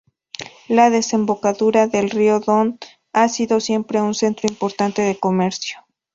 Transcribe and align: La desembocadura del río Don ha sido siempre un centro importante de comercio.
La 0.67 0.89
desembocadura 0.89 1.85
del 1.85 2.09
río 2.09 2.39
Don 2.39 2.79
ha 3.13 3.29
sido 3.29 3.59
siempre 3.59 4.01
un 4.01 4.15
centro 4.15 4.49
importante 4.49 5.03
de 5.03 5.19
comercio. 5.19 5.77